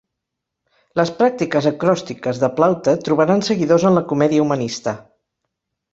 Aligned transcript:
Les 0.99 1.11
pràctiques 1.19 1.67
acròstiques 1.71 2.41
de 2.45 2.49
Plaute 2.61 2.97
trobaran 3.09 3.45
seguidors 3.49 3.89
en 3.91 3.99
la 4.01 4.07
comèdia 4.15 4.47
humanista. 4.47 4.95